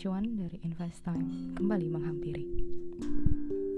[0.00, 2.48] cuan dari Invest Time kembali menghampiri.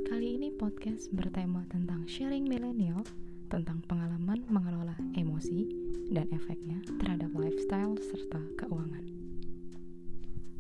[0.06, 3.02] Kali ini podcast bertema tentang sharing milenial,
[3.50, 5.66] tentang pengalaman mengelola emosi
[6.14, 9.02] dan efeknya terhadap lifestyle serta keuangan.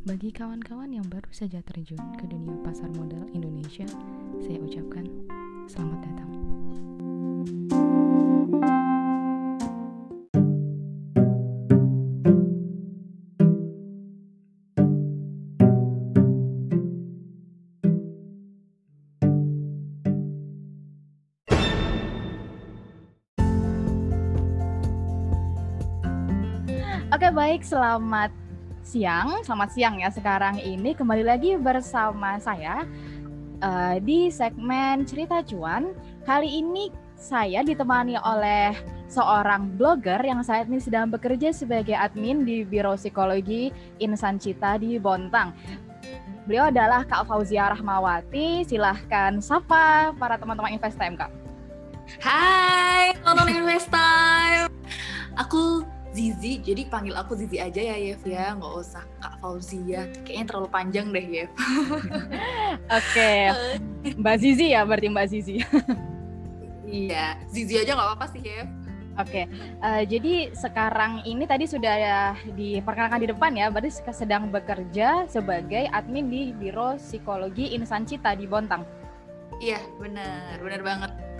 [0.02, 3.86] Bagi kawan-kawan yang baru saja terjun ke dunia pasar modal Indonesia,
[4.42, 5.06] saya ucapkan
[5.70, 6.41] selamat datang.
[27.32, 28.28] Baik, selamat
[28.84, 32.84] siang, selamat siang ya sekarang ini kembali lagi bersama saya
[33.64, 35.96] uh, di segmen cerita cuan.
[36.28, 38.76] Kali ini saya ditemani oleh
[39.08, 45.00] seorang blogger yang saat ini sedang bekerja sebagai admin di Biro Psikologi Insan Cita di
[45.00, 45.56] Bontang.
[46.44, 48.68] Beliau adalah Kak Fauzia Rahmawati.
[48.68, 51.32] Silahkan sapa para teman-teman Investime, Kak.
[52.20, 54.68] Hai, teman-teman Investime.
[55.40, 60.44] Aku Zizi, jadi panggil aku Zizi aja ya Yev ya, nggak usah Kak Fauzia, kayaknya
[60.44, 61.50] terlalu panjang deh Yev.
[63.00, 63.32] Oke,
[64.20, 65.56] Mbak Zizi ya berarti Mbak Zizi.
[67.08, 68.68] iya, Zizi aja nggak apa-apa sih Yev.
[69.12, 69.44] Oke,
[69.84, 76.32] uh, jadi sekarang ini tadi sudah diperkenalkan di depan ya, berarti sedang bekerja sebagai admin
[76.32, 78.84] di Biro Psikologi Insan Cita di Bontang.
[79.60, 81.31] Iya, benar, benar banget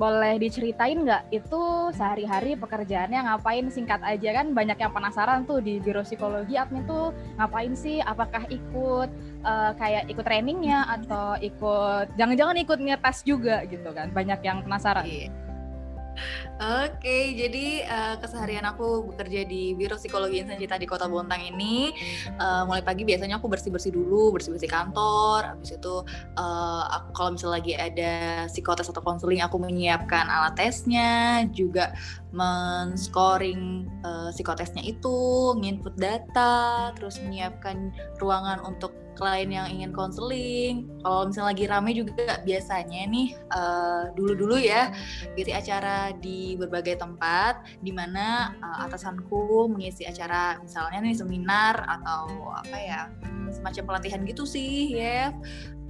[0.00, 5.76] boleh diceritain nggak itu sehari-hari pekerjaannya ngapain singkat aja kan banyak yang penasaran tuh di
[5.76, 9.12] biro psikologi admin tuh ngapain sih apakah ikut
[9.44, 15.04] uh, kayak ikut trainingnya atau ikut jangan-jangan ikut ngetes juga gitu kan banyak yang penasaran.
[15.04, 15.49] Iya.
[16.60, 21.96] Oke, jadi uh, keseharian aku bekerja di Biro Psikologi Insan Cita di Kota Bontang ini.
[22.36, 25.56] Uh, mulai pagi biasanya aku bersih-bersih dulu, bersih-bersih kantor.
[25.56, 26.04] Habis itu
[26.36, 28.12] uh, aku, kalau misalnya lagi ada
[28.52, 31.96] psikotes atau konseling, aku menyiapkan alat tesnya, juga
[32.36, 37.88] men-scoring uh, psikotesnya itu, nginput data, terus menyiapkan
[38.20, 40.88] ruangan untuk klien yang ingin konseling.
[41.02, 44.92] Kalau misalnya lagi rame juga biasanya nih uh, dulu-dulu ya
[45.34, 52.54] isi acara di berbagai tempat di mana uh, atasanku mengisi acara misalnya nih seminar atau
[52.54, 53.00] apa ya
[53.50, 55.34] semacam pelatihan gitu sih ya.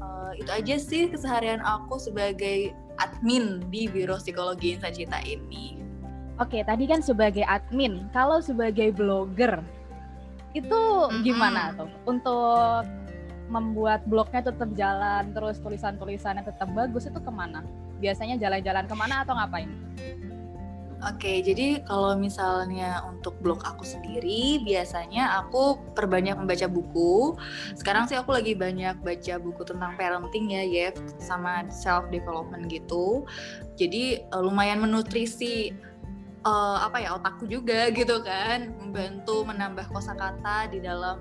[0.00, 5.76] Uh, itu aja sih keseharian aku sebagai admin di Biro Psikologi Insan Cita ini.
[6.40, 8.08] Oke, tadi kan sebagai admin.
[8.16, 9.60] Kalau sebagai blogger,
[10.56, 10.80] itu
[11.22, 11.78] gimana mm -hmm.
[11.78, 12.82] tuh untuk
[13.50, 17.66] membuat blognya tetap jalan terus tulisan-tulisannya tetap bagus itu ke mana
[17.98, 19.68] biasanya jalan-jalan ke mana atau ngapain
[21.00, 27.40] Oke, jadi kalau misalnya untuk blog aku sendiri, biasanya aku perbanyak membaca buku.
[27.72, 33.24] Sekarang sih aku lagi banyak baca buku tentang parenting ya, ya, sama self development gitu.
[33.80, 35.72] Jadi uh, lumayan menutrisi
[36.44, 41.16] uh, apa ya otakku juga gitu kan, membantu menambah kosakata di dalam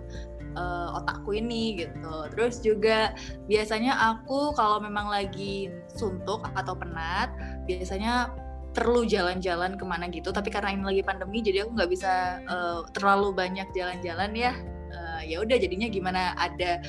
[0.56, 2.16] uh, otakku ini gitu.
[2.34, 3.14] Terus juga
[3.46, 7.34] biasanya aku kalau memang lagi suntuk atau penat,
[7.68, 8.34] biasanya
[8.74, 10.30] perlu jalan-jalan ke mana gitu.
[10.30, 14.54] Tapi karena ini lagi pandemi, jadi aku nggak bisa uh, terlalu banyak jalan-jalan ya.
[14.90, 16.82] Uh, ya udah jadinya gimana ada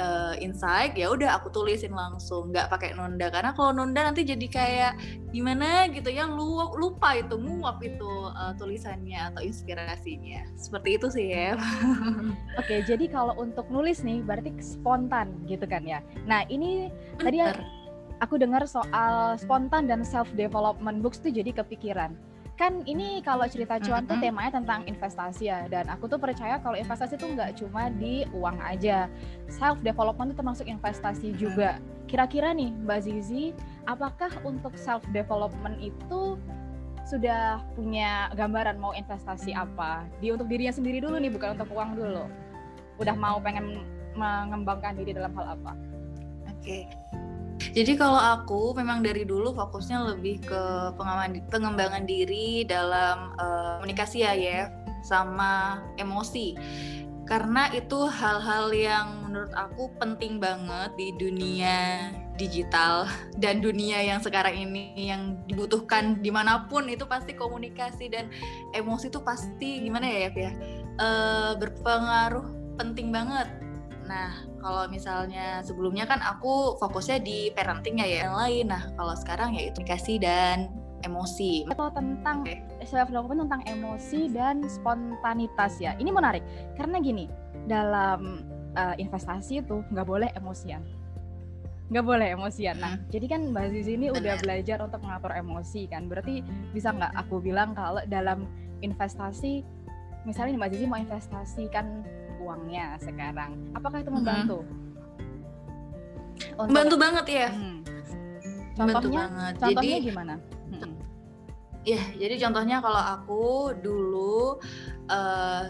[0.00, 3.28] uh, insight ya udah aku tulisin langsung nggak pakai nunda.
[3.28, 4.92] Karena kalau nunda nanti jadi kayak
[5.34, 5.84] gimana?
[5.92, 10.46] gitu ya lu lupa itu nguap itu uh, tulisannya atau inspirasinya.
[10.56, 11.58] Seperti itu sih ya.
[12.60, 16.00] Oke jadi kalau untuk nulis nih berarti spontan gitu kan ya.
[16.24, 16.88] Nah ini
[17.18, 17.52] tadi ya,
[18.22, 22.14] aku dengar soal spontan dan self development books tuh jadi kepikiran
[22.60, 26.76] kan ini kalau cerita cuan tuh temanya tentang investasi ya dan aku tuh percaya kalau
[26.76, 29.08] investasi tuh nggak cuma di uang aja.
[29.48, 31.80] Self development tuh termasuk investasi juga.
[32.06, 33.56] Kira-kira nih Mbak Zizi
[33.88, 36.36] apakah untuk self development itu
[37.08, 40.04] sudah punya gambaran mau investasi apa?
[40.20, 42.24] Di untuk dirinya sendiri dulu nih bukan untuk uang dulu.
[43.00, 43.80] Udah mau pengen
[44.12, 45.72] mengembangkan diri dalam hal apa?
[46.52, 46.84] Oke.
[46.84, 47.31] okay.
[47.70, 50.62] Jadi kalau aku memang dari dulu fokusnya lebih ke
[51.50, 54.66] pengembangan diri dalam uh, komunikasi ya ya
[55.06, 56.58] sama emosi.
[57.22, 63.06] Karena itu hal-hal yang menurut aku penting banget di dunia digital
[63.38, 68.32] dan dunia yang sekarang ini yang dibutuhkan di mana pun itu pasti komunikasi dan
[68.72, 70.52] emosi itu pasti gimana ya ya
[70.98, 72.44] uh, berpengaruh
[72.80, 73.48] penting banget
[74.12, 78.68] Nah, kalau misalnya sebelumnya kan aku fokusnya di parenting ya yang lain.
[78.68, 80.68] Nah, kalau sekarang ya itu komunikasi dan
[81.02, 82.62] emosi atau tentang okay.
[82.86, 86.46] self development tentang emosi dan spontanitas ya ini menarik
[86.78, 87.26] karena gini
[87.66, 88.46] dalam
[88.78, 90.82] uh, investasi itu nggak boleh emosian
[91.92, 92.80] nggak boleh emosian.
[92.80, 93.12] Nah, hmm.
[93.12, 96.08] jadi kan Mbak Zizi ini udah belajar untuk mengatur emosi kan.
[96.08, 96.40] Berarti
[96.72, 98.48] bisa nggak aku bilang kalau dalam
[98.80, 99.60] investasi,
[100.24, 102.00] misalnya Mbak Zizi mau investasikan
[102.42, 104.58] uangnya sekarang, apakah itu membantu?
[104.60, 106.66] Hmm.
[106.66, 107.48] Membantu banget ya.
[107.54, 107.78] Hmm.
[108.72, 109.54] Contohnya, banget.
[109.60, 110.34] contohnya jadi, gimana?
[110.72, 110.94] Hmm.
[111.82, 114.58] Ya, jadi contohnya kalau aku dulu
[115.10, 115.62] uh,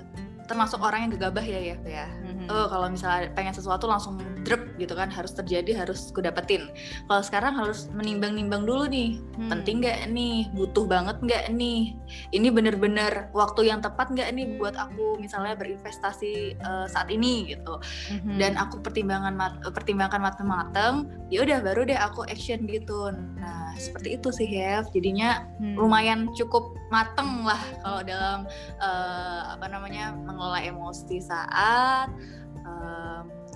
[0.47, 2.07] termasuk orang yang gegabah ya ya ya.
[2.13, 2.53] Mm-hmm.
[2.53, 6.71] Oh kalau misalnya pengen sesuatu langsung drop gitu kan harus terjadi harus ku dapetin.
[7.07, 9.51] Kalau sekarang harus menimbang-nimbang dulu nih hmm.
[9.51, 11.95] penting nggak nih butuh banget nggak nih
[12.35, 17.79] ini bener-bener waktu yang tepat nggak nih buat aku misalnya berinvestasi uh, saat ini gitu.
[18.13, 18.37] Mm-hmm.
[18.39, 23.11] Dan aku pertimbangan mat pertimbangkan mateng-mateng ya udah baru deh aku action gitu.
[23.39, 25.77] Nah seperti itu sih ya jadinya hmm.
[25.81, 28.39] lumayan cukup mateng lah kalau dalam
[28.81, 32.13] uh, apa namanya mengelola emosi saat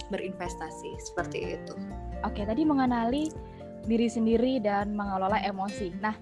[0.08, 1.74] berinvestasi seperti itu.
[2.24, 3.30] Oke, tadi mengenali
[3.86, 5.94] diri sendiri dan mengelola emosi.
[6.02, 6.14] Nah,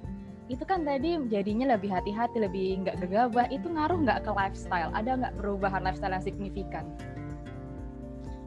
[0.53, 3.49] itu kan tadi jadinya lebih hati-hati, lebih nggak gegabah.
[3.49, 4.93] Itu ngaruh nggak ke lifestyle?
[4.93, 6.85] Ada nggak perubahan lifestyle yang signifikan?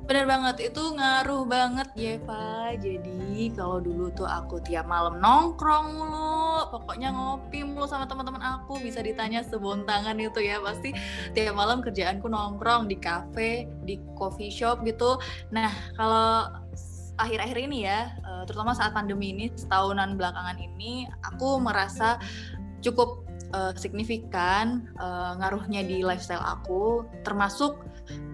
[0.08, 2.80] Bener banget, itu ngaruh banget ya Pak.
[2.80, 8.80] Jadi kalau dulu tuh aku tiap malam nongkrong mulu, pokoknya ngopi mulu sama teman-teman aku,
[8.80, 10.96] bisa ditanya sebontangan itu ya pasti
[11.36, 15.20] tiap malam kerjaanku nongkrong di cafe, di coffee shop gitu.
[15.52, 16.56] Nah kalau
[17.20, 22.16] akhir-akhir ini ya, eh, terutama saat pandemi ini setahunan belakangan ini, aku merasa
[22.80, 27.80] cukup uh, signifikan uh, ngaruhnya di lifestyle aku, termasuk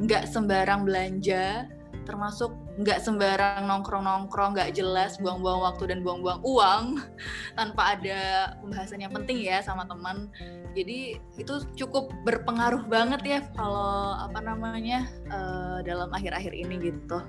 [0.02, 1.66] nggak sembarang belanja
[2.04, 2.52] termasuk
[2.84, 7.00] nggak sembarang nongkrong-nongkrong nggak jelas buang-buang waktu dan buang-buang uang
[7.58, 10.28] tanpa ada pembahasan yang penting ya sama teman.
[10.74, 17.24] Jadi itu cukup berpengaruh banget ya kalau apa namanya uh, dalam akhir-akhir ini gitu.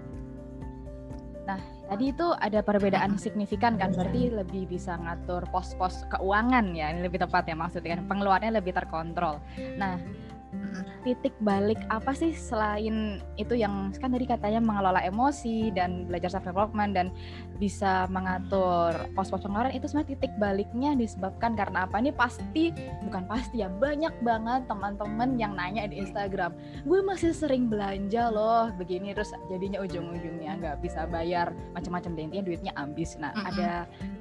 [1.45, 7.05] Nah tadi itu ada perbedaan signifikan kan berarti lebih bisa ngatur pos-pos keuangan ya ini
[7.05, 9.39] lebih tepat ya maksudnya kan pengeluarannya lebih terkontrol.
[9.77, 10.01] Nah
[11.07, 16.49] titik balik apa sih selain itu yang kan tadi katanya mengelola emosi dan belajar self
[16.49, 17.07] development dan
[17.63, 22.03] bisa mengatur pos-pos pengeluaran itu sebenarnya titik baliknya disebabkan karena apa?
[22.03, 22.75] Ini pasti
[23.07, 28.73] bukan pasti ya banyak banget teman-teman yang nanya di Instagram gue masih sering belanja loh
[28.75, 33.15] begini terus jadinya ujung-ujungnya nggak bisa bayar macam-macam deh intinya duitnya habis.
[33.21, 33.51] Nah mm -hmm.
[33.55, 33.71] ada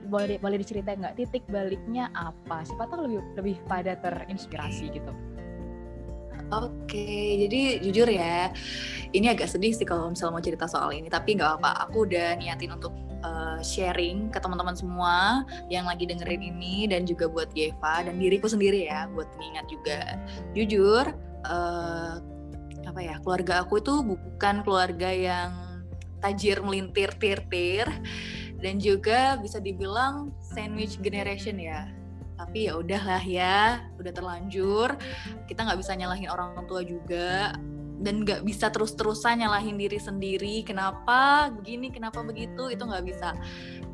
[0.08, 2.62] boleh boleh diceritain nggak titik baliknya apa?
[2.68, 5.33] Siapa tahu lebih lebih pada terinspirasi gitu
[6.62, 8.54] Oke, jadi jujur ya,
[9.10, 12.38] ini agak sedih sih kalau misalnya mau cerita soal ini, tapi nggak apa, aku udah
[12.38, 12.94] niatin untuk
[13.26, 15.42] uh, sharing ke teman-teman semua
[15.74, 20.00] yang lagi dengerin ini dan juga buat Yeva dan diriku sendiri ya, buat mengingat juga.
[20.54, 21.06] Jujur,
[21.50, 22.22] uh,
[22.84, 25.52] apa ya, keluarga aku itu bukan keluarga yang
[26.22, 27.90] tajir melintir tir-tir
[28.64, 32.03] dan juga bisa dibilang sandwich generation ya
[32.38, 34.96] tapi ya udahlah ya udah terlanjur.
[35.46, 37.54] Kita nggak bisa nyalahin orang tua juga.
[38.04, 40.66] Dan nggak bisa terus-terusan nyalahin diri sendiri.
[40.68, 42.68] Kenapa begini kenapa begitu?
[42.68, 43.32] Itu nggak bisa.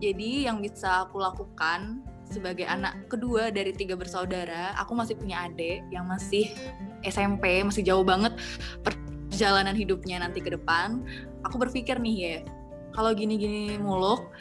[0.02, 5.82] Jadi yang bisa aku lakukan sebagai anak kedua dari tiga bersaudara aku masih punya adik
[5.90, 6.46] yang masih
[7.02, 8.38] SMP masih jauh banget
[8.86, 11.02] perjalanan hidupnya nanti ke depan.
[11.48, 12.38] Aku berpikir nih ya
[12.96, 14.32] kalau gini-gini muluk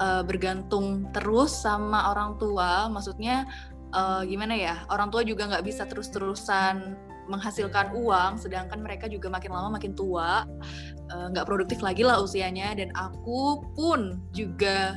[0.00, 3.44] uh, bergantung terus sama orang tua maksudnya
[3.92, 6.96] uh, gimana ya orang tua juga nggak bisa terus-terusan
[7.28, 10.48] menghasilkan uang sedangkan mereka juga makin lama makin tua
[11.12, 12.72] eh, nggak uh, produktif lagi lah usianya.
[12.74, 14.96] Dan aku pun juga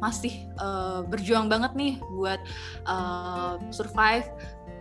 [0.00, 2.40] masih uh, berjuang banget nih buat
[2.88, 4.28] uh, survive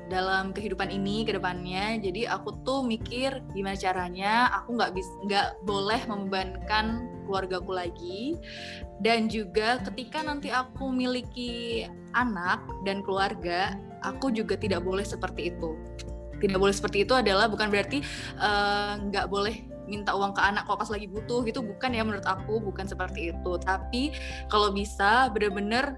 [0.10, 2.02] dalam kehidupan ini ke depannya.
[2.02, 8.34] Jadi aku tuh mikir gimana caranya aku nggak bisa nggak boleh membebankan keluargaku lagi
[9.00, 11.86] dan juga ketika nanti aku memiliki
[12.18, 15.78] anak dan keluarga, aku juga tidak boleh seperti itu.
[16.40, 18.04] Tidak boleh seperti itu adalah bukan berarti
[18.40, 19.56] eh, nggak uh, boleh
[19.90, 23.34] minta uang ke anak kalau pas lagi butuh gitu bukan ya menurut aku bukan seperti
[23.34, 24.14] itu tapi
[24.46, 25.98] kalau bisa bener-bener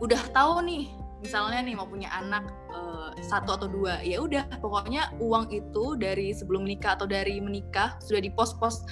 [0.00, 0.88] udah tahu nih
[1.20, 6.32] misalnya nih mau punya anak uh, satu atau dua ya udah pokoknya uang itu dari
[6.32, 8.82] sebelum menikah atau dari menikah sudah di pos-pos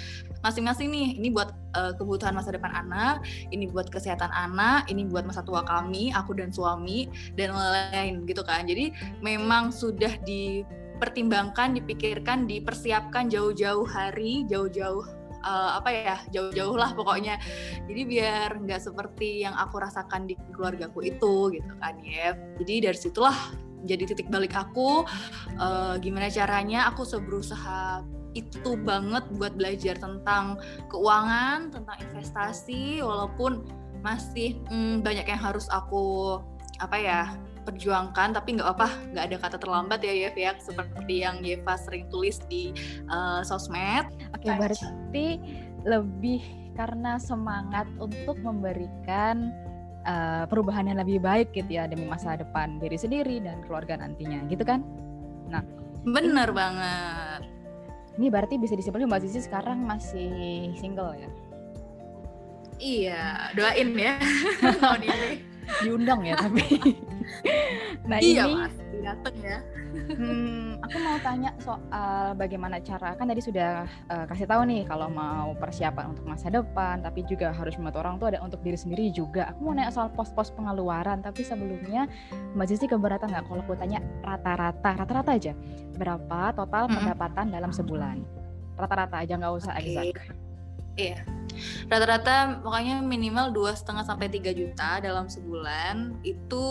[0.44, 1.08] masing-masing nih.
[1.18, 5.64] Ini buat uh, kebutuhan masa depan anak ini buat kesehatan anak ini buat masa tua
[5.66, 8.68] kami aku dan suami dan lain-lain gitu kan.
[8.68, 8.94] Jadi
[9.24, 17.38] memang sudah dipertimbangkan dipikirkan dipersiapkan jauh-jauh hari jauh-jauh uh, apa ya jauh-jauh lah pokoknya.
[17.86, 22.98] Jadi biar nggak seperti yang aku rasakan di keluargaku itu gitu kan ya jadi dari
[22.98, 23.36] situlah
[23.86, 25.06] jadi titik balik aku
[25.62, 28.02] uh, gimana caranya aku seberusaha
[28.34, 30.58] itu banget buat belajar tentang
[30.90, 33.64] keuangan tentang investasi walaupun
[34.02, 36.38] masih hmm, banyak yang harus aku
[36.78, 37.22] apa ya
[37.68, 42.08] perjuangkan tapi nggak apa nggak ada kata terlambat ya Yev ya seperti yang Yeva sering
[42.08, 42.72] tulis di
[43.12, 44.08] uh, sosmed.
[44.32, 45.28] Oke okay, berarti
[45.84, 46.40] lebih
[46.72, 49.52] karena semangat untuk memberikan
[50.08, 54.48] uh, perubahan yang lebih baik gitu ya demi masa depan diri sendiri dan keluarga nantinya
[54.48, 54.80] gitu kan?
[55.52, 55.60] Nah
[56.08, 57.42] bener ini, banget.
[58.18, 61.30] Ini berarti bisa disimpulkan Mbak Sisi sekarang masih single ya?
[62.78, 64.14] Iya doain ya
[64.82, 65.47] tahun ini
[65.84, 66.64] diundang ya tapi
[68.10, 68.74] nah iya, ini mas.
[68.98, 69.58] Datang ya.
[69.88, 75.08] Hmm, aku mau tanya soal bagaimana cara kan tadi sudah uh, kasih tahu nih kalau
[75.08, 79.08] mau persiapan untuk masa depan tapi juga harus membantu orang tua dan untuk diri sendiri
[79.14, 79.48] juga.
[79.54, 82.10] Aku mau nanya soal pos-pos pengeluaran tapi sebelumnya
[82.52, 85.52] mbak Zizi keberatan nggak kalau aku tanya rata-rata rata-rata aja
[85.96, 86.96] berapa total mm -hmm.
[86.98, 88.16] pendapatan dalam sebulan?
[88.76, 89.84] Rata-rata aja nggak usah okay.
[89.88, 90.36] exact.
[90.98, 91.38] Iya
[91.86, 96.66] rata-rata makanya minimal dua setengah sampai 3 juta dalam sebulan itu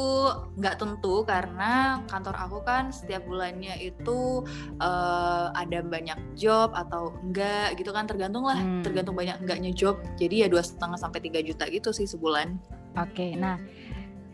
[0.58, 4.44] nggak tentu karena kantor aku kan setiap bulannya itu
[4.80, 8.84] uh, ada banyak job atau enggak gitu kan tergantung lah hmm.
[8.84, 12.58] tergantung banyak enggaknya job jadi ya dua setengah sampai 3 juta gitu sih sebulan
[12.98, 13.60] oke okay, nah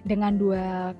[0.04, 1.00] dengan 2,7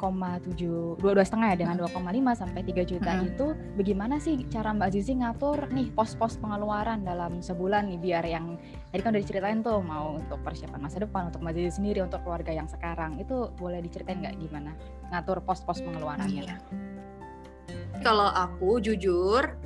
[0.96, 3.28] dua setengah ya dengan 2,5 sampai 3 juta hmm.
[3.36, 3.46] itu
[3.76, 8.56] bagaimana sih cara Mbak Zizi ngatur nih pos-pos pengeluaran dalam sebulan nih biar yang
[8.96, 12.24] tadi kan udah diceritain tuh mau untuk persiapan masa depan untuk Mbak Zizi sendiri untuk
[12.24, 14.72] keluarga yang sekarang itu boleh diceritain nggak gimana
[15.12, 16.48] ngatur pos-pos pengeluarannya?
[16.48, 16.58] Iya.
[18.00, 19.60] Kalau aku jujur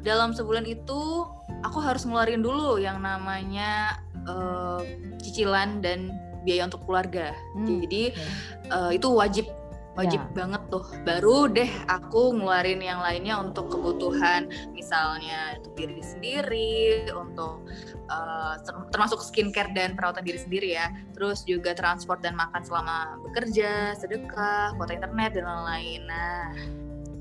[0.00, 1.28] dalam sebulan itu
[1.60, 4.80] aku harus ngeluarin dulu yang namanya uh,
[5.20, 7.32] cicilan dan biaya untuk keluarga.
[7.56, 7.80] Hmm.
[7.86, 8.12] Jadi
[8.70, 9.46] uh, itu wajib
[9.92, 10.34] wajib yeah.
[10.36, 10.84] banget tuh.
[11.04, 17.64] Baru deh aku ngeluarin yang lainnya untuk kebutuhan misalnya untuk diri sendiri, untuk
[18.08, 18.56] uh,
[18.88, 20.88] termasuk skincare dan perawatan diri sendiri ya.
[21.12, 26.02] Terus juga transport dan makan selama bekerja, sedekah, kuota internet dan lain-lain.
[26.08, 26.40] Nah,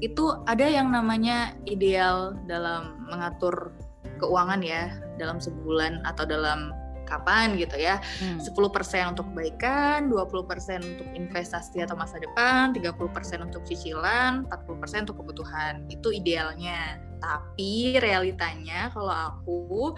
[0.01, 3.75] itu ada yang namanya ideal dalam mengatur
[4.17, 6.73] keuangan ya dalam sebulan atau dalam
[7.12, 8.00] kapan gitu ya.
[8.24, 8.39] Hmm.
[8.39, 15.84] 10% untuk kebaikan, 20% untuk investasi atau masa depan, 30% untuk cicilan, 40% untuk kebutuhan.
[15.91, 17.03] Itu idealnya.
[17.20, 19.94] Tapi realitanya kalau aku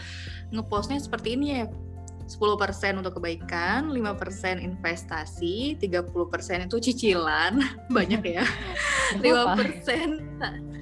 [0.51, 1.65] ngepostnya seperti ini ya
[2.27, 7.62] 10% untuk kebaikan, 5% investasi, 30% itu cicilan,
[7.96, 8.46] banyak ya.
[9.22, 10.74] 5%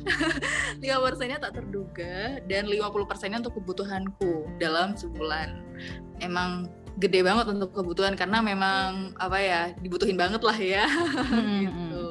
[0.82, 5.62] 5 persennya tak terduga dan 50 persennya untuk kebutuhanku dalam sebulan.
[6.22, 6.70] Emang
[7.02, 11.60] gede banget untuk kebutuhan karena memang apa ya dibutuhin banget lah ya hmm.
[11.66, 12.08] gitu.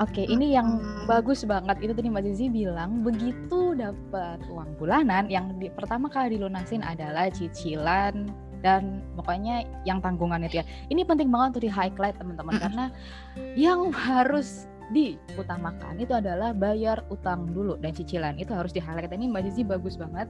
[0.00, 1.04] Oke, ini yang hmm.
[1.04, 6.40] bagus banget itu tadi Mbak Zizi bilang begitu dapat uang bulanan yang di, pertama kali
[6.40, 8.32] dilunasin adalah cicilan
[8.64, 10.64] dan pokoknya yang tanggungan itu ya.
[10.88, 12.86] Ini penting banget untuk di highlight teman-teman karena
[13.56, 18.36] yang harus diutamakan itu adalah bayar utang dulu dan cicilan.
[18.36, 20.26] Itu harus di highlight ini mbak Zizi bagus banget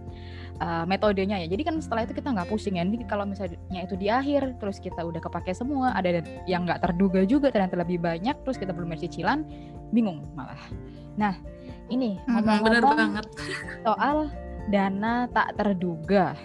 [0.61, 1.49] uh, metodenya ya.
[1.49, 2.85] Jadi kan setelah itu kita nggak pusing ya.
[2.85, 7.25] Jadi kalau misalnya itu di akhir terus kita udah kepake semua ada yang nggak terduga
[7.25, 9.39] juga ternyata lebih banyak terus kita belum bayar cicilan
[9.91, 10.61] bingung malah.
[11.17, 11.35] Nah
[11.91, 13.25] ini ngomong-ngomong
[13.83, 14.31] soal
[14.71, 16.37] dana tak terduga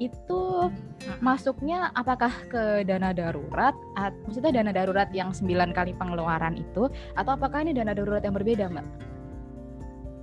[0.00, 0.72] itu
[1.20, 7.32] masuknya apakah ke dana darurat at, maksudnya dana darurat yang 9 kali pengeluaran itu atau
[7.36, 8.86] apakah ini dana darurat yang berbeda mbak?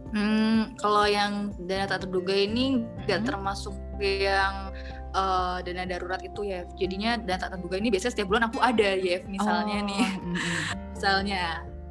[0.09, 3.29] Hmm, kalau yang dana tak terduga ini nggak hmm.
[3.29, 4.73] termasuk yang
[5.13, 6.65] uh, dana darurat itu ya.
[6.81, 9.85] Jadinya dana tak terduga ini biasanya setiap bulan aku ada ya, misalnya oh.
[9.85, 10.05] nih.
[10.97, 11.43] misalnya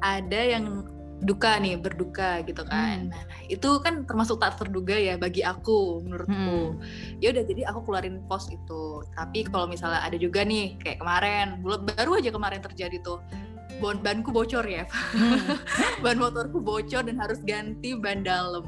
[0.03, 0.65] ada yang
[1.19, 3.11] duka nih berduka gitu kan.
[3.11, 3.11] Hmm.
[3.11, 6.79] Nah, itu kan termasuk tak terduga ya bagi aku menurutku.
[6.79, 6.79] Hmm.
[7.19, 9.03] Ya udah jadi aku keluarin pos itu.
[9.15, 13.19] Tapi kalau misalnya ada juga nih kayak kemarin, baru aja kemarin terjadi tuh
[13.79, 14.85] ban banku bocor ya.
[15.15, 15.57] Hmm.
[16.03, 18.67] ban motorku bocor dan harus ganti ban dalam.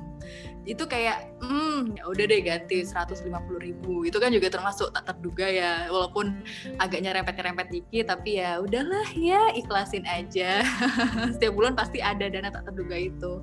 [0.62, 3.27] Itu kayak hmm ya udah deh ganti 150
[3.60, 4.06] ribu.
[4.06, 5.89] Itu kan juga termasuk tak terduga ya.
[5.89, 6.46] Walaupun
[6.77, 10.62] agaknya rempet-rempet dikit tapi ya udahlah ya ikhlasin aja.
[11.34, 13.41] Setiap bulan pasti ada dana tak terduga itu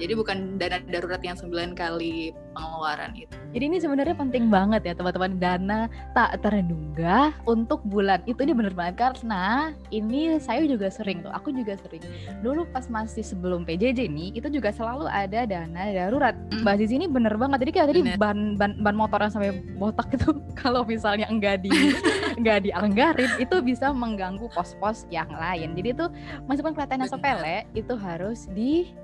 [0.00, 3.36] Jadi bukan dana darurat yang 9 kali pengeluaran itu.
[3.52, 5.36] Jadi ini sebenarnya penting banget ya teman-teman.
[5.36, 5.80] Dana
[6.16, 8.24] tak terduga untuk bulan.
[8.24, 12.00] Itu ini bener banget karena ini saya juga sering tuh aku juga sering.
[12.40, 16.34] Dulu pas masih sebelum PJJ nih itu juga selalu ada dana darurat.
[16.48, 16.64] Mm.
[16.64, 17.68] Mbak Zizi ini bener banget.
[17.68, 21.70] Jadi kayak tadi ban ban ban motoran sampai botak itu kalau misalnya enggak di
[22.40, 25.76] enggak dianggarin itu bisa mengganggu pos-pos yang lain.
[25.76, 26.06] Jadi itu
[26.48, 28.94] meskipun kelihatannya sepele itu harus di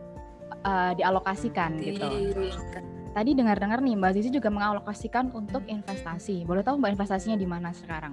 [0.66, 2.10] uh, dialokasikan gitu.
[3.16, 6.44] Tadi dengar-dengar nih Mbak Zizi juga mengalokasikan untuk investasi.
[6.44, 8.12] Boleh tahu Mbak investasinya di mana sekarang?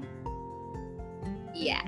[1.53, 1.85] Iya,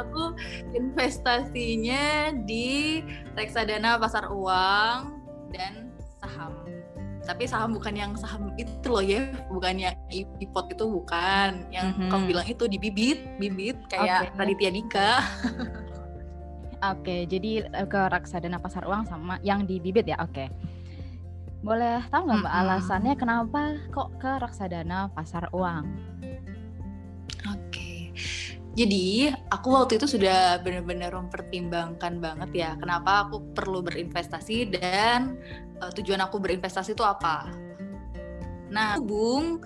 [0.00, 0.32] aku
[0.72, 3.04] investasinya di
[3.36, 5.20] reksadana pasar uang
[5.52, 5.92] dan
[6.22, 6.64] saham.
[7.24, 9.96] Tapi saham bukan yang saham itu loh ya, bukan yang
[10.40, 11.68] ipot itu bukan.
[11.68, 12.08] Yang mm -hmm.
[12.12, 14.38] kamu bilang itu di bibit, bibit kayak okay.
[14.40, 15.10] Raditya Dika.
[16.92, 20.20] Oke, jadi eh, ke reksadana pasar uang sama yang di bibit ya.
[20.20, 20.52] Oke.
[21.64, 22.68] Boleh tahu nggak Mbak mm -hmm.
[22.68, 25.84] alasannya kenapa kok ke reksadana pasar uang?
[27.48, 28.12] Oke.
[28.76, 35.40] Jadi aku waktu itu sudah benar-benar mempertimbangkan banget ya kenapa aku perlu berinvestasi dan
[35.80, 37.48] uh, tujuan aku berinvestasi itu apa.
[38.74, 39.62] Nah, hubung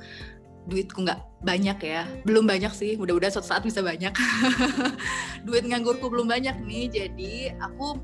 [0.69, 2.05] duitku nggak banyak ya.
[2.23, 4.13] Belum banyak sih mudah-mudahan suatu saat bisa banyak.
[5.49, 7.97] Duit nganggurku belum banyak nih jadi aku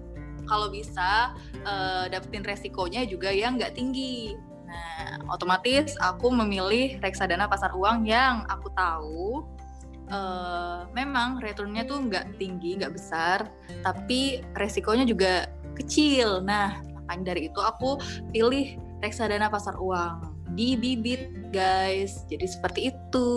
[0.48, 1.32] kalau bisa
[1.64, 4.32] uh, dapetin resikonya juga yang nggak tinggi.
[4.64, 9.44] Nah otomatis aku memilih reksadana pasar uang yang aku tahu
[10.08, 13.48] uh, memang returnnya tuh nggak tinggi nggak besar
[13.84, 16.40] tapi resikonya juga kecil.
[16.40, 18.00] Nah makanya dari itu aku
[18.32, 22.22] pilih reksadana pasar uang di Bibit guys.
[22.30, 23.28] Jadi seperti itu.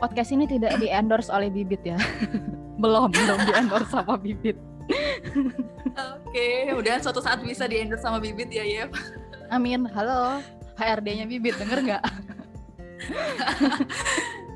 [0.00, 1.96] Podcast ini tidak di endorse oleh Bibit ya.
[2.82, 4.58] belum, belum di endorse sama Bibit.
[5.94, 8.90] Oke, okay, udah suatu saat bisa di endorse sama Bibit ya, Yep.
[9.48, 9.88] Amin.
[9.92, 10.42] Halo,
[10.76, 12.04] HRD-nya Bibit, denger nggak?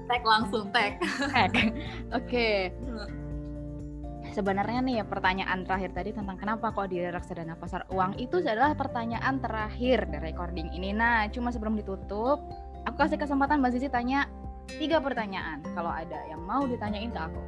[0.08, 1.00] tag langsung, tag.
[1.32, 1.52] Tag.
[2.12, 2.72] Oke.
[2.72, 3.27] Okay
[4.32, 8.74] sebenarnya nih ya pertanyaan terakhir tadi tentang kenapa kok di reksadana pasar uang itu adalah
[8.76, 10.92] pertanyaan terakhir dari recording ini.
[10.92, 12.42] Nah, cuma sebelum ditutup,
[12.84, 14.26] aku kasih kesempatan Mbak Sisi tanya
[14.76, 17.42] tiga pertanyaan kalau ada yang mau ditanyain ke aku.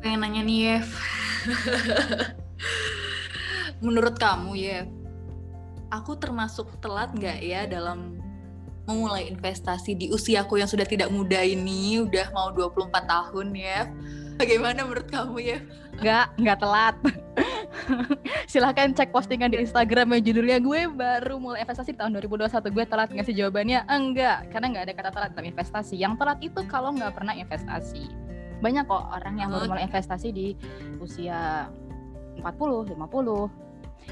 [0.00, 0.88] Pengen nanya nih, Yev.
[3.84, 4.88] Menurut kamu, Yev,
[5.92, 8.16] aku termasuk telat nggak ya dalam
[8.88, 13.88] memulai investasi di usiaku yang sudah tidak muda ini, udah mau 24 tahun ya.
[14.40, 15.58] Bagaimana menurut kamu ya?
[16.00, 16.96] Nggak, nggak telat.
[18.52, 22.72] Silahkan cek postingan di Instagram yang judulnya gue baru mulai investasi di tahun 2021.
[22.72, 23.84] Gue telat ngasih jawabannya?
[23.84, 25.94] Enggak, karena nggak ada kata telat dalam investasi.
[26.00, 28.08] Yang telat itu kalau nggak pernah investasi.
[28.64, 30.56] Banyak kok orang yang baru mulai investasi di
[31.04, 31.68] usia
[32.40, 32.96] 40, 50,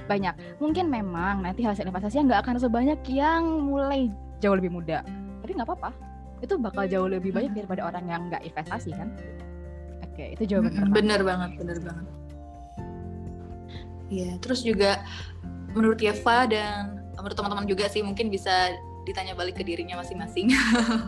[0.05, 0.35] banyak.
[0.61, 5.03] Mungkin memang nanti hasil investasinya nggak akan sebanyak yang mulai jauh lebih muda
[5.43, 5.91] tapi nggak apa-apa
[6.39, 9.11] itu bakal jauh lebih banyak daripada orang yang nggak investasi kan
[10.03, 12.07] oke itu jawaban pertama bener banget bener banget
[14.09, 15.05] Iya, terus juga
[15.77, 18.73] menurut Yeva dan menurut teman-teman juga sih mungkin bisa
[19.05, 20.53] ditanya balik ke dirinya masing-masing.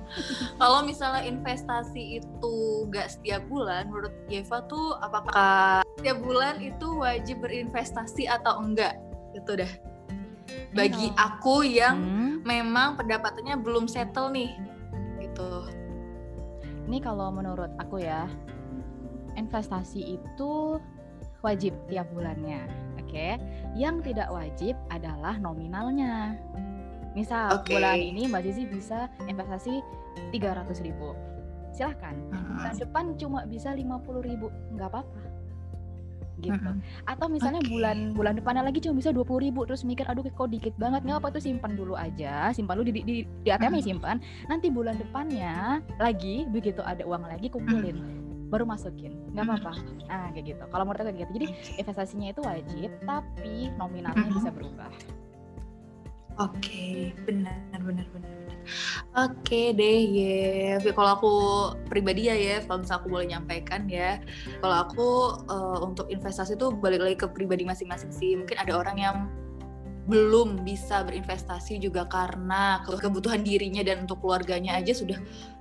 [0.61, 2.57] Kalau misalnya investasi itu
[2.89, 8.97] nggak setiap bulan, menurut Yeva tuh apakah setiap bulan itu wajib berinvestasi atau enggak?
[9.37, 9.73] Itu dah
[10.75, 11.19] bagi iya.
[11.19, 12.20] aku yang hmm.
[12.45, 14.53] Memang pendapatannya belum settle nih
[15.21, 15.69] gitu.
[16.89, 18.27] Ini kalau menurut aku ya
[19.39, 20.81] investasi itu
[21.41, 22.67] wajib tiap bulannya
[22.99, 23.09] oke?
[23.09, 23.39] Okay?
[23.79, 26.37] yang tidak wajib adalah nominalnya.
[27.15, 27.79] Misal okay.
[27.79, 29.83] bulan ini mbak Zizi bisa investasi
[30.35, 31.15] 300 ribu
[31.71, 32.19] silahkan.
[32.31, 35.30] Bulan depan cuma bisa 50 ribu nggak apa-apa
[36.41, 36.57] gitu.
[36.57, 37.09] Mm-hmm.
[37.09, 37.71] Atau misalnya okay.
[37.71, 41.05] bulan bulan depannya lagi cuma bisa dua puluh ribu terus mikir aduh kok dikit banget
[41.05, 43.87] nggak apa tuh simpan dulu aja simpan dulu di di, di ATM mm-hmm.
[43.87, 44.17] simpan
[44.49, 48.51] nanti bulan depannya lagi begitu ada uang lagi kumpulin mm-hmm.
[48.51, 49.73] baru masukin nggak apa-apa
[50.11, 51.47] ah kayak gitu kalau menurut aku kayak gitu jadi
[51.79, 54.39] investasinya itu wajib tapi nominalnya mm-hmm.
[54.41, 54.91] bisa berubah
[56.41, 57.15] oke okay.
[57.29, 58.40] benar benar benar
[59.17, 60.79] Oke deh, ya.
[60.81, 61.33] Kalau aku
[61.91, 64.23] pribadi ya, ya, kalau misalnya aku boleh nyampaikan ya,
[64.63, 65.09] kalau aku
[65.51, 68.39] uh, untuk investasi tuh balik lagi ke pribadi masing-masing sih.
[68.39, 69.17] Mungkin ada orang yang
[70.11, 75.15] belum bisa berinvestasi juga karena kebutuhan dirinya dan untuk keluarganya aja sudah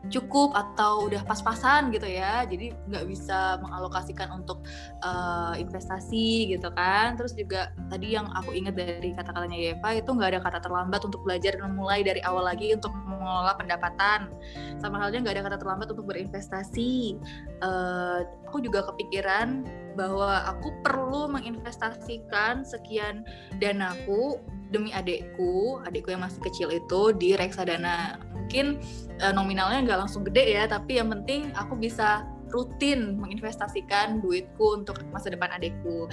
[0.09, 2.49] cukup atau udah pas-pasan gitu ya.
[2.49, 4.65] Jadi nggak bisa mengalokasikan untuk
[5.05, 7.13] uh, investasi gitu kan.
[7.13, 11.21] Terus juga tadi yang aku ingat dari kata-katanya Yeva itu nggak ada kata terlambat untuk
[11.21, 14.33] belajar dan mulai dari awal lagi untuk mengelola pendapatan.
[14.81, 17.21] Sama halnya nggak ada kata terlambat untuk berinvestasi.
[17.61, 19.61] Uh, aku juga kepikiran
[19.99, 23.27] bahwa aku perlu menginvestasikan sekian
[23.59, 24.39] danaku
[24.71, 28.15] demi adekku, adekku yang masih kecil itu di reksadana.
[28.31, 28.79] Mungkin
[29.19, 35.03] uh, nominalnya nggak langsung gede ya, tapi yang penting aku bisa rutin menginvestasikan duitku untuk
[35.13, 36.09] masa depan adekku.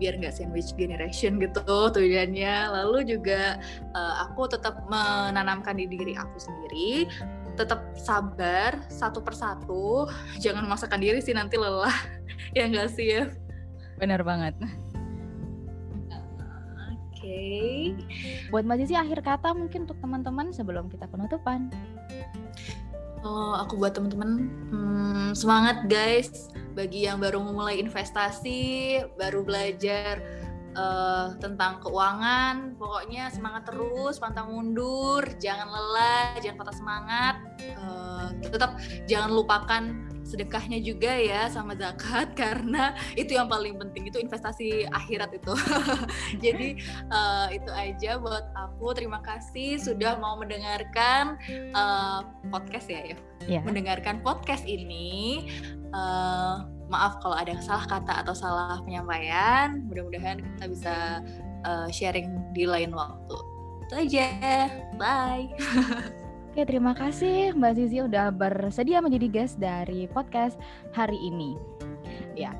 [0.00, 1.62] Biar nggak sandwich generation gitu
[1.94, 2.54] tujuannya.
[2.72, 3.60] Lalu juga
[3.94, 7.06] uh, aku tetap menanamkan di diri aku sendiri
[7.56, 10.06] tetap sabar satu persatu.
[10.38, 11.94] Jangan memaksakan diri sih nanti lelah.
[12.56, 13.28] Ya nggak sih ya
[13.96, 14.54] benar banget.
[17.16, 17.96] Okay.
[18.54, 21.66] buat Mbak Zizi akhir kata mungkin untuk teman-teman sebelum kita penutupan.
[23.26, 26.46] Oh, aku buat teman-teman hmm, semangat guys.
[26.78, 30.22] Bagi yang baru memulai investasi, baru belajar
[30.76, 32.76] uh, tentang keuangan.
[32.76, 37.34] Pokoknya semangat terus, pantang mundur, jangan lelah, jangan patah semangat.
[37.80, 38.76] Uh, tetap
[39.08, 39.82] jangan lupakan
[40.26, 45.54] sedekahnya juga ya sama zakat karena itu yang paling penting itu investasi akhirat itu
[46.44, 46.74] jadi
[47.14, 51.38] uh, itu aja buat aku terima kasih sudah mau mendengarkan
[51.72, 53.62] uh, podcast ya ya yeah.
[53.62, 55.46] mendengarkan podcast ini
[55.94, 60.94] uh, maaf kalau ada salah kata atau salah penyampaian mudah-mudahan kita bisa
[61.66, 63.36] uh, sharing di lain waktu
[63.86, 64.28] itu aja
[64.98, 65.46] bye
[66.56, 70.56] Oke, terima kasih Mbak Zizi udah bersedia menjadi guest dari podcast
[70.96, 71.52] hari ini.
[72.32, 72.56] Ya,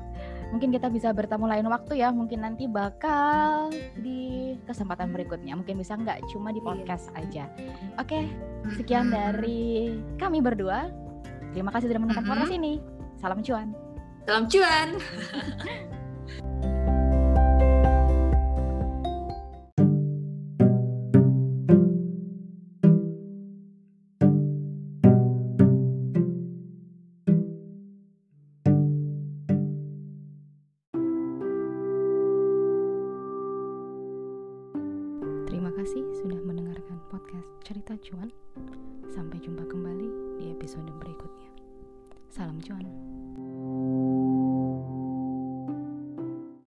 [0.53, 2.13] mungkin kita bisa bertemu lain waktu ya.
[2.13, 5.57] Mungkin nanti bakal di kesempatan berikutnya.
[5.57, 6.67] Mungkin bisa nggak cuma di iya.
[6.69, 7.49] podcast aja.
[7.97, 8.29] Oke,
[8.77, 10.93] sekian dari kami berdua.
[11.57, 12.77] Terima kasih sudah menonton podcast ini.
[13.17, 13.86] Salam cuan.
[14.27, 14.89] Salam cuan.